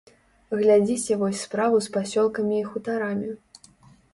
Глядзіце 0.61 1.17
вось 1.23 1.43
справу 1.47 1.77
з 1.87 1.91
пасёлкамі 1.99 2.55
і 2.61 2.65
хутарамі. 2.71 3.29